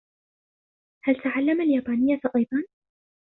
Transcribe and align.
هل 1.05 1.15
تَعَلَمَ 1.21 1.61
اليابانية 1.61 2.19
أيضاً؟ 2.35 2.63